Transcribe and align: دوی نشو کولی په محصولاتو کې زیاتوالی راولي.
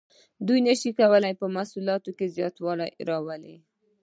دوی 0.47 0.59
نشو 0.67 0.89
کولی 0.99 1.33
په 1.41 1.45
محصولاتو 1.55 2.09
کې 2.17 2.33
زیاتوالی 2.37 2.89
راولي. 3.09 3.55